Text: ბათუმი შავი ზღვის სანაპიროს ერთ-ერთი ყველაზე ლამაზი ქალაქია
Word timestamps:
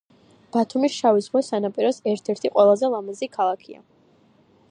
ბათუმი 0.55 0.89
შავი 0.93 1.25
ზღვის 1.25 1.49
სანაპიროს 1.53 2.01
ერთ-ერთი 2.13 2.53
ყველაზე 2.57 2.91
ლამაზი 2.97 3.31
ქალაქია 3.39 3.85